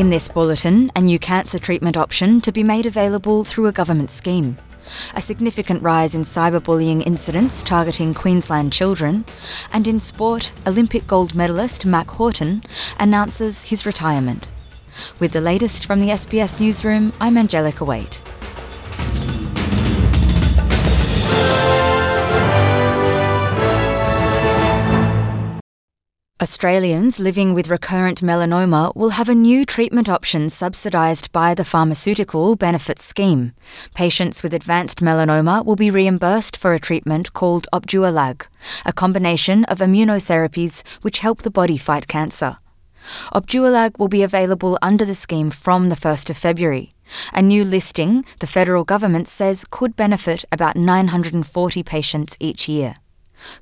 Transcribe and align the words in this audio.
In 0.00 0.08
this 0.08 0.30
bulletin, 0.30 0.90
a 0.96 1.02
new 1.02 1.18
cancer 1.18 1.58
treatment 1.58 1.94
option 1.94 2.40
to 2.40 2.52
be 2.52 2.64
made 2.64 2.86
available 2.86 3.44
through 3.44 3.66
a 3.66 3.72
government 3.72 4.10
scheme. 4.10 4.56
A 5.14 5.20
significant 5.20 5.82
rise 5.82 6.14
in 6.14 6.22
cyberbullying 6.22 7.06
incidents 7.06 7.62
targeting 7.62 8.14
Queensland 8.14 8.72
children. 8.72 9.26
And 9.74 9.86
in 9.86 10.00
sport, 10.00 10.54
Olympic 10.66 11.06
gold 11.06 11.34
medalist 11.34 11.84
Mack 11.84 12.08
Horton 12.12 12.64
announces 12.98 13.64
his 13.64 13.84
retirement. 13.84 14.48
With 15.18 15.32
the 15.32 15.42
latest 15.42 15.84
from 15.84 16.00
the 16.00 16.08
SBS 16.08 16.58
newsroom, 16.60 17.12
I'm 17.20 17.36
Angelica 17.36 17.84
Waite. 17.84 18.22
Australians 26.42 27.20
living 27.20 27.52
with 27.52 27.68
recurrent 27.68 28.22
melanoma 28.22 28.96
will 28.96 29.10
have 29.10 29.28
a 29.28 29.34
new 29.34 29.62
treatment 29.66 30.08
option 30.08 30.48
subsidised 30.48 31.30
by 31.32 31.52
the 31.52 31.66
Pharmaceutical 31.66 32.56
Benefits 32.56 33.04
Scheme. 33.04 33.52
Patients 33.94 34.42
with 34.42 34.54
advanced 34.54 35.00
melanoma 35.00 35.62
will 35.62 35.76
be 35.76 35.90
reimbursed 35.90 36.56
for 36.56 36.72
a 36.72 36.78
treatment 36.78 37.34
called 37.34 37.68
Opdualag, 37.74 38.46
a 38.86 38.92
combination 38.94 39.66
of 39.66 39.80
immunotherapies 39.80 40.82
which 41.02 41.18
help 41.18 41.42
the 41.42 41.50
body 41.50 41.76
fight 41.76 42.08
cancer. 42.08 42.56
Opdualag 43.34 43.98
will 43.98 44.08
be 44.08 44.22
available 44.22 44.78
under 44.80 45.04
the 45.04 45.14
scheme 45.14 45.50
from 45.50 45.90
the 45.90 45.94
1st 45.94 46.30
of 46.30 46.38
February. 46.38 46.92
A 47.34 47.42
new 47.42 47.64
listing, 47.64 48.24
the 48.38 48.46
federal 48.46 48.84
government 48.84 49.28
says, 49.28 49.66
could 49.68 49.94
benefit 49.94 50.46
about 50.50 50.74
940 50.74 51.82
patients 51.82 52.38
each 52.40 52.66
year. 52.66 52.94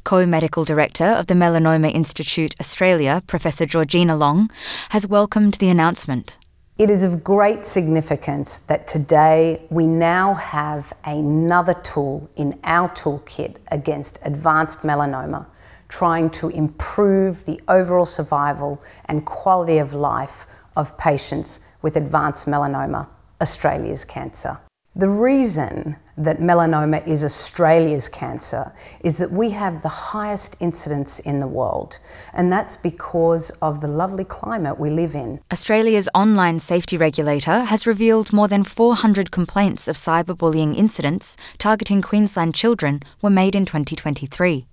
Co 0.05 0.27
Medical 0.27 0.64
Director 0.64 1.05
of 1.05 1.27
the 1.27 1.34
Melanoma 1.34 1.92
Institute 1.95 2.55
Australia, 2.60 3.23
Professor 3.27 3.66
Georgina 3.66 4.16
Long, 4.16 4.51
has 4.90 5.07
welcomed 5.07 5.54
the 5.54 5.68
announcement. 5.68 6.38
It 6.79 6.90
is 6.90 7.02
of 7.02 7.24
great 7.24 7.65
significance 7.65 8.59
that 8.59 8.87
today 8.87 9.66
we 9.68 9.87
now 9.88 10.35
have 10.35 10.93
another 11.04 11.74
tool 11.74 12.30
in 12.37 12.59
our 12.62 12.88
toolkit 12.90 13.57
against 13.73 14.20
advanced 14.23 14.82
melanoma, 14.82 15.46
trying 15.88 16.30
to 16.30 16.48
improve 16.51 17.45
the 17.46 17.60
overall 17.66 18.07
survival 18.07 18.80
and 19.07 19.26
quality 19.26 19.79
of 19.79 19.92
life 19.92 20.46
of 20.76 20.96
patients 20.96 21.60
with 21.82 21.96
advanced 21.96 22.46
melanoma, 22.46 23.09
Australia's 23.40 24.04
cancer. 24.04 24.60
The 24.95 25.09
reason 25.09 25.96
that 26.19 26.38
melanoma 26.38 27.07
is 27.07 27.24
Australia's 27.24 28.09
cancer 28.09 28.73
is 29.01 29.19
that 29.19 29.30
we 29.30 29.51
have 29.51 29.83
the 29.83 29.88
highest 29.88 30.57
incidence 30.60 31.21
in 31.21 31.38
the 31.38 31.47
world, 31.47 31.99
and 32.33 32.52
that's 32.52 32.77
because 32.77 33.51
of 33.63 33.80
the 33.80 33.88
lovely 33.88 34.25
climate 34.25 34.79
we 34.79 34.91
live 34.91 35.15
in. 35.15 35.41
Australia's 35.52 36.09
online 36.15 36.59
safety 36.59 36.97
regulator 36.97 37.65
has 37.65 37.87
revealed 37.87 38.33
more 38.33 38.49
than 38.49 38.65
400 38.65 39.30
complaints 39.30 39.88
of 39.88 39.97
cyberbullying 39.97 40.77
incidents 40.77 41.37
targeting 41.59 42.02
Queensland 42.02 42.55
children 42.55 43.01
were 43.23 43.30
made 43.30 43.55
in 43.55 43.65
2023. 43.65 44.66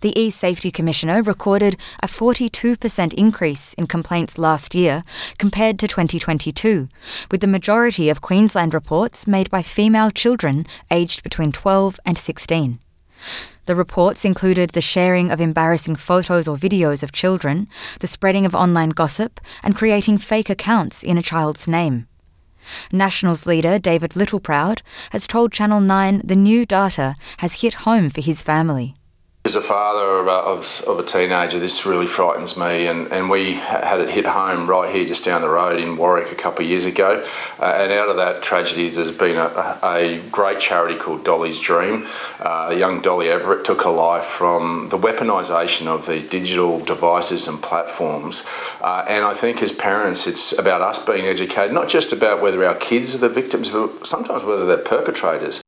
The 0.00 0.18
e-Safety 0.18 0.70
Commissioner 0.70 1.22
recorded 1.22 1.76
a 2.02 2.06
42% 2.06 3.14
increase 3.14 3.74
in 3.74 3.86
complaints 3.86 4.38
last 4.38 4.74
year 4.74 5.02
compared 5.38 5.78
to 5.78 5.88
2022, 5.88 6.88
with 7.30 7.40
the 7.40 7.46
majority 7.46 8.08
of 8.08 8.20
Queensland 8.20 8.74
reports 8.74 9.26
made 9.26 9.50
by 9.50 9.62
female 9.62 10.10
children 10.10 10.66
aged 10.90 11.22
between 11.22 11.52
12 11.52 12.00
and 12.06 12.16
16. 12.16 12.78
The 13.66 13.76
reports 13.76 14.24
included 14.24 14.70
the 14.70 14.80
sharing 14.80 15.30
of 15.30 15.40
embarrassing 15.40 15.96
photos 15.96 16.48
or 16.48 16.56
videos 16.56 17.02
of 17.02 17.12
children, 17.12 17.68
the 18.00 18.06
spreading 18.06 18.46
of 18.46 18.54
online 18.54 18.90
gossip, 18.90 19.40
and 19.62 19.76
creating 19.76 20.18
fake 20.18 20.50
accounts 20.50 21.02
in 21.02 21.18
a 21.18 21.22
child's 21.22 21.68
name. 21.68 22.06
Nationals 22.92 23.46
leader 23.46 23.78
David 23.78 24.10
Littleproud 24.10 24.82
has 25.10 25.26
told 25.26 25.52
Channel 25.52 25.80
9 25.80 26.22
the 26.24 26.36
new 26.36 26.66
data 26.66 27.14
has 27.38 27.60
hit 27.62 27.74
home 27.86 28.10
for 28.10 28.20
his 28.20 28.42
family. 28.42 28.96
As 29.42 29.56
a 29.56 29.62
father 29.62 30.28
of, 30.28 30.84
of, 30.86 30.98
a 30.98 31.02
teenager, 31.02 31.58
this 31.58 31.86
really 31.86 32.06
frightens 32.06 32.58
me, 32.58 32.86
and, 32.86 33.10
and 33.10 33.30
we 33.30 33.54
had 33.54 33.98
it 33.98 34.10
hit 34.10 34.26
home 34.26 34.68
right 34.68 34.94
here 34.94 35.06
just 35.06 35.24
down 35.24 35.40
the 35.40 35.48
road 35.48 35.80
in 35.80 35.96
Warwick 35.96 36.30
a 36.30 36.34
couple 36.34 36.62
of 36.62 36.70
years 36.70 36.84
ago. 36.84 37.26
Uh, 37.58 37.64
and 37.64 37.90
out 37.90 38.10
of 38.10 38.16
that 38.18 38.42
tragedy, 38.42 38.88
there's 38.90 39.10
been 39.10 39.38
a, 39.38 39.78
a 39.82 40.20
great 40.30 40.60
charity 40.60 40.94
called 40.96 41.24
Dolly's 41.24 41.58
Dream. 41.58 42.06
Uh, 42.38 42.74
young 42.78 43.00
Dolly 43.00 43.30
Everett 43.30 43.64
took 43.64 43.82
her 43.82 43.90
life 43.90 44.24
from 44.24 44.90
the 44.90 44.98
weaponisation 44.98 45.86
of 45.86 46.06
these 46.06 46.22
digital 46.24 46.78
devices 46.84 47.48
and 47.48 47.62
platforms. 47.62 48.46
Uh, 48.82 49.06
and 49.08 49.24
I 49.24 49.32
think 49.32 49.62
as 49.62 49.72
parents, 49.72 50.26
it's 50.26 50.56
about 50.56 50.82
us 50.82 51.04
being 51.04 51.24
educated, 51.24 51.72
not 51.72 51.88
just 51.88 52.12
about 52.12 52.42
whether 52.42 52.62
our 52.64 52.76
kids 52.76 53.14
are 53.14 53.18
the 53.18 53.30
victims, 53.30 53.70
but 53.70 54.06
sometimes 54.06 54.44
whether 54.44 54.66
they're 54.66 54.76
perpetrators. 54.76 55.62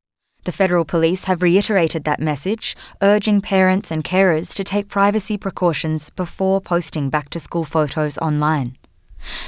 The 0.45 0.51
federal 0.51 0.83
police 0.83 1.23
have 1.25 1.41
reiterated 1.41 2.03
that 2.03 2.19
message, 2.19 2.75
urging 3.01 3.39
parents 3.39 3.91
and 3.91 4.03
carers 4.03 4.53
to 4.55 4.63
take 4.63 4.89
privacy 4.89 5.37
precautions 5.37 6.09
before 6.09 6.59
posting 6.59 7.09
back 7.09 7.29
to 7.29 7.39
school 7.39 7.63
photos 7.63 8.17
online. 8.17 8.77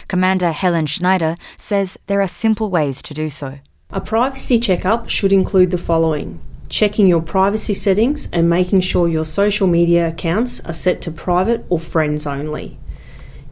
Commander 0.07 0.51
Helen 0.51 0.85
Schneider 0.85 1.35
says 1.57 1.97
there 2.07 2.21
are 2.21 2.27
simple 2.27 2.69
ways 2.69 3.01
to 3.01 3.13
do 3.13 3.27
so. 3.27 3.59
A 3.91 3.99
privacy 3.99 4.57
checkup 4.57 5.09
should 5.09 5.33
include 5.33 5.71
the 5.71 5.77
following 5.77 6.39
checking 6.67 7.07
your 7.07 7.21
privacy 7.21 7.73
settings 7.73 8.27
and 8.31 8.49
making 8.49 8.81
sure 8.81 9.07
your 9.07 9.23
social 9.23 9.67
media 9.67 10.07
accounts 10.07 10.59
are 10.65 10.73
set 10.73 10.99
to 11.01 11.11
private 11.11 11.63
or 11.69 11.79
friends 11.79 12.25
only. 12.25 12.77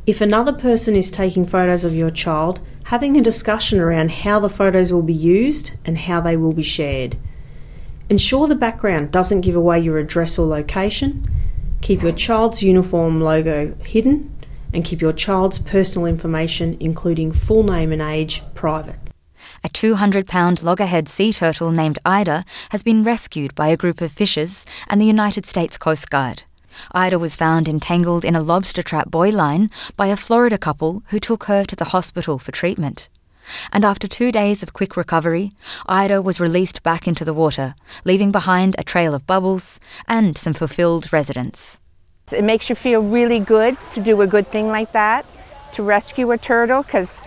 If 0.06 0.20
another 0.20 0.52
person 0.52 0.96
is 0.96 1.12
taking 1.12 1.46
photos 1.46 1.86
of 1.86 1.96
your 1.96 2.10
child, 2.10 2.60
having 2.86 3.16
a 3.16 3.22
discussion 3.22 3.80
around 3.80 4.12
how 4.12 4.40
the 4.40 4.50
photos 4.50 4.92
will 4.92 5.04
be 5.04 5.14
used 5.14 5.78
and 5.86 5.98
how 5.98 6.22
they 6.22 6.36
will 6.36 6.54
be 6.54 6.64
shared. 6.64 7.16
Ensure 8.10 8.48
the 8.48 8.56
background 8.56 9.12
doesn't 9.12 9.42
give 9.42 9.56
away 9.56 9.80
your 9.80 9.98
address 9.98 10.38
or 10.38 10.46
location. 10.46 11.26
Keep 11.82 12.02
your 12.02 12.12
child's 12.12 12.62
uniform 12.62 13.22
logo 13.22 13.76
hidden 13.84 14.30
and 14.74 14.84
keep 14.84 15.02
your 15.02 15.14
child's 15.14 15.60
personal 15.60 16.06
information, 16.06 16.76
including 16.80 17.32
full 17.32 17.64
name 17.64 17.92
and 17.92 18.02
age, 18.02 18.42
private. 18.56 19.00
A 19.64 19.70
200 19.70 20.28
pound 20.28 20.64
loggerhead 20.64 21.08
sea 21.08 21.32
turtle 21.32 21.72
named 21.72 22.00
Ida 22.06 22.44
has 22.72 22.84
been 22.84 23.04
rescued 23.04 23.56
by 23.56 23.70
a 23.70 23.78
group 23.78 24.02
of 24.02 24.12
fishers 24.12 24.66
and 24.90 25.00
the 25.00 25.06
United 25.06 25.46
States 25.46 25.78
Coast 25.78 26.10
Guard. 26.10 26.44
Ida 26.92 27.20
was 27.20 27.36
found 27.36 27.70
entangled 27.70 28.26
in 28.26 28.36
a 28.36 28.42
lobster 28.42 28.82
trap 28.82 29.12
buoy 29.12 29.32
line 29.32 29.70
by 29.96 30.08
a 30.08 30.18
Florida 30.18 30.58
couple 30.58 31.04
who 31.08 31.20
took 31.20 31.46
her 31.46 31.64
to 31.64 31.76
the 31.76 31.86
hospital 31.86 32.40
for 32.40 32.52
treatment 32.52 33.10
and 33.72 33.86
after 33.86 34.08
two 34.08 34.32
days 34.32 34.64
of 34.64 34.74
quick 34.74 34.96
recovery, 34.98 35.52
Ida 35.88 36.22
was 36.22 36.40
released 36.40 36.84
back 36.84 37.08
into 37.08 37.26
the 37.26 37.34
water, 37.34 37.76
leaving 38.06 38.32
behind 38.32 38.76
a 38.78 38.84
trail 38.84 39.14
of 39.14 39.28
bubbles 39.28 39.80
and 40.08 40.38
some 40.38 40.54
fulfilled 40.54 41.12
residents. 41.12 41.80
It 42.32 42.44
makes 42.44 42.70
you 42.70 42.76
feel 42.76 43.02
really 43.02 43.40
good 43.40 43.78
to 43.94 44.02
do 44.02 44.22
a 44.22 44.28
good 44.28 44.48
thing 44.48 44.68
like 44.68 44.92
that, 44.94 45.26
to 45.74 45.84
rescue 45.84 46.32
a 46.32 46.38
turtle, 46.38 46.84
because, 46.84 47.20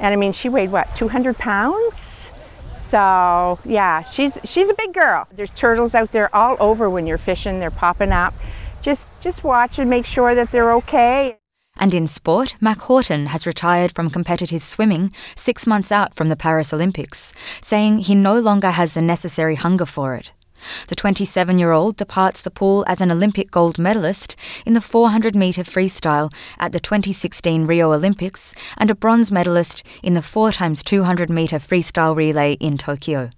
and 0.00 0.12
I 0.12 0.16
mean, 0.16 0.32
she 0.32 0.48
weighed 0.48 0.72
what, 0.72 0.94
200 0.96 1.36
pounds? 1.36 2.32
So 2.88 3.58
yeah, 3.66 4.02
she's 4.02 4.38
she's 4.44 4.70
a 4.70 4.74
big 4.74 4.94
girl. 4.94 5.28
There's 5.30 5.50
turtles 5.50 5.94
out 5.94 6.12
there 6.12 6.34
all 6.34 6.56
over 6.58 6.88
when 6.88 7.06
you're 7.06 7.18
fishing. 7.18 7.60
They're 7.60 7.70
popping 7.70 8.12
up. 8.12 8.32
Just 8.80 9.10
just 9.20 9.44
watch 9.44 9.78
and 9.78 9.90
make 9.90 10.06
sure 10.06 10.34
that 10.34 10.50
they're 10.50 10.72
okay. 10.72 11.37
And 11.78 11.94
in 11.94 12.06
sport, 12.06 12.56
Mack 12.60 12.80
Horton 12.82 13.26
has 13.26 13.46
retired 13.46 13.92
from 13.92 14.10
competitive 14.10 14.62
swimming 14.62 15.12
six 15.36 15.66
months 15.66 15.92
out 15.92 16.14
from 16.14 16.28
the 16.28 16.36
Paris 16.36 16.72
Olympics, 16.72 17.32
saying 17.60 17.98
he 17.98 18.14
no 18.14 18.38
longer 18.38 18.72
has 18.72 18.94
the 18.94 19.02
necessary 19.02 19.54
hunger 19.54 19.86
for 19.86 20.14
it. 20.14 20.32
The 20.88 20.96
27 20.96 21.58
year 21.58 21.72
old 21.72 21.96
departs 21.96 22.40
the 22.42 22.50
pool 22.50 22.84
as 22.88 23.00
an 23.00 23.12
Olympic 23.12 23.50
gold 23.50 23.78
medalist 23.78 24.36
in 24.66 24.72
the 24.74 24.80
400 24.80 25.34
metre 25.34 25.62
freestyle 25.62 26.32
at 26.58 26.72
the 26.72 26.80
2016 26.80 27.66
Rio 27.66 27.92
Olympics 27.92 28.54
and 28.76 28.90
a 28.90 28.94
bronze 28.94 29.30
medalist 29.30 29.84
in 30.02 30.14
the 30.14 30.22
4 30.22 30.52
x 30.60 30.82
200 30.82 31.30
metre 31.30 31.58
freestyle 31.58 32.16
relay 32.16 32.54
in 32.54 32.76
Tokyo. 32.76 33.30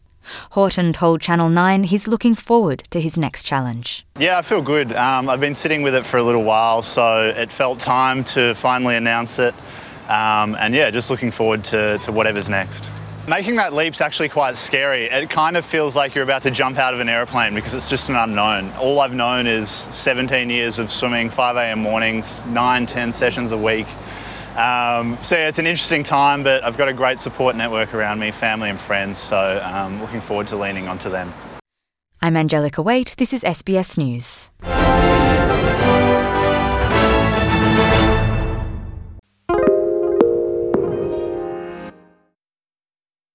Horton 0.50 0.92
told 0.92 1.20
Channel 1.20 1.50
9 1.50 1.84
he's 1.84 2.08
looking 2.08 2.34
forward 2.34 2.84
to 2.90 3.00
his 3.00 3.16
next 3.16 3.44
challenge. 3.44 4.06
Yeah, 4.18 4.38
I 4.38 4.42
feel 4.42 4.62
good. 4.62 4.92
Um, 4.92 5.28
I've 5.28 5.40
been 5.40 5.54
sitting 5.54 5.82
with 5.82 5.94
it 5.94 6.04
for 6.06 6.18
a 6.18 6.22
little 6.22 6.44
while, 6.44 6.82
so 6.82 7.32
it 7.36 7.50
felt 7.50 7.78
time 7.78 8.24
to 8.24 8.54
finally 8.54 8.96
announce 8.96 9.38
it. 9.38 9.54
Um, 10.08 10.56
and 10.58 10.74
yeah, 10.74 10.90
just 10.90 11.10
looking 11.10 11.30
forward 11.30 11.64
to, 11.66 11.98
to 11.98 12.12
whatever's 12.12 12.50
next. 12.50 12.88
Making 13.28 13.56
that 13.56 13.72
leap's 13.72 14.00
actually 14.00 14.28
quite 14.28 14.56
scary. 14.56 15.04
It 15.04 15.30
kind 15.30 15.56
of 15.56 15.64
feels 15.64 15.94
like 15.94 16.14
you're 16.14 16.24
about 16.24 16.42
to 16.42 16.50
jump 16.50 16.78
out 16.78 16.94
of 16.94 17.00
an 17.00 17.08
aeroplane 17.08 17.54
because 17.54 17.74
it's 17.74 17.88
just 17.88 18.08
an 18.08 18.16
unknown. 18.16 18.72
All 18.80 18.98
I've 19.00 19.14
known 19.14 19.46
is 19.46 19.70
17 19.70 20.50
years 20.50 20.78
of 20.78 20.90
swimming, 20.90 21.30
5 21.30 21.56
a.m. 21.56 21.78
mornings, 21.80 22.44
9, 22.46 22.86
10 22.86 23.12
sessions 23.12 23.52
a 23.52 23.58
week. 23.58 23.86
Um, 24.56 25.16
so 25.22 25.36
yeah, 25.36 25.48
it's 25.48 25.58
an 25.58 25.66
interesting 25.66 26.02
time, 26.02 26.42
but 26.42 26.62
I've 26.64 26.76
got 26.76 26.88
a 26.88 26.92
great 26.92 27.18
support 27.18 27.56
network 27.56 27.94
around 27.94 28.18
me, 28.18 28.30
family 28.30 28.70
and 28.70 28.80
friends, 28.80 29.18
so 29.18 29.62
um, 29.64 30.00
looking 30.00 30.20
forward 30.20 30.48
to 30.48 30.56
leaning 30.56 30.88
onto 30.88 31.08
them. 31.10 31.32
I'm 32.22 32.36
Angelica 32.36 32.82
Waite. 32.82 33.14
This 33.16 33.32
is 33.32 33.42
SBS 33.42 33.96
News. 33.96 34.50